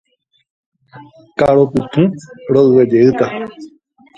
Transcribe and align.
Ka'arupytũ 1.37 2.03
ro'yvejeýta. 2.53 3.25